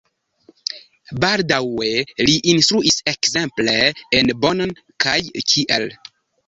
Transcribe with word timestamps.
Baldaŭe 1.25 1.91
li 2.29 2.39
instruis 2.55 2.99
ekzemple 3.15 3.79
en 4.23 4.37
Bonn 4.47 4.77
kaj 5.07 5.19
Kiel. 5.53 5.93